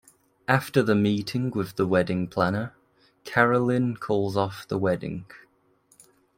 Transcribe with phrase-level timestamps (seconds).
[0.47, 2.73] After the meeting with the wedding planner,
[3.23, 5.25] Caroline calls off the wedding.